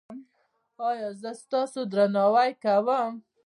[0.89, 3.13] ایا زه ستاسو درناوی کوم؟